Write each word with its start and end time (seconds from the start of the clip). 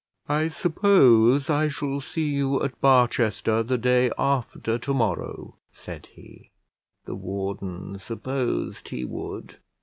"I 0.27 0.47
suppose 0.47 1.47
I 1.47 1.67
shall 1.67 2.01
see 2.01 2.27
you 2.33 2.63
at 2.63 2.81
Barchester 2.81 3.61
the 3.61 3.77
day 3.77 4.09
after 4.17 4.79
to 4.79 4.93
morrow," 4.95 5.57
said 5.71 6.07
he. 6.07 6.49
The 7.05 7.13
warden 7.13 7.99
supposed 7.99 8.89
he 8.89 9.05
would. 9.05 9.59